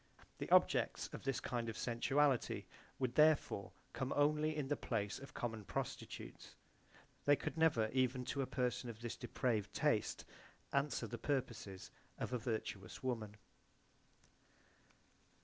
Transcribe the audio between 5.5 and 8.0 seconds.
prostitutes; they could never